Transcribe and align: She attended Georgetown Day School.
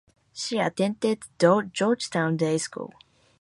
She 0.33 0.57
attended 0.57 1.19
Georgetown 1.37 2.35
Day 2.35 2.57
School. 2.57 2.91